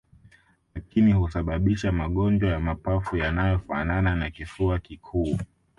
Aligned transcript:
lakini 0.75 1.11
husababisha 1.13 1.91
magonjwa 1.91 2.49
ya 2.49 2.59
mapafu 2.59 3.17
yanayofanana 3.17 4.15
na 4.15 4.29
kifua 4.29 4.79
kikuu 4.79 5.37